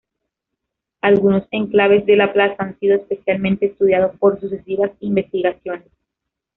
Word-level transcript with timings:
Algunos 1.01 1.43
enclaves 1.51 2.07
de 2.07 2.15
la 2.15 2.33
plaza 2.33 2.55
han 2.63 2.79
sido 2.79 2.95
especialmente 2.95 3.67
estudiados 3.67 4.17
por 4.17 4.39
sucesivas 4.39 4.89
investigaciones. 4.99 5.91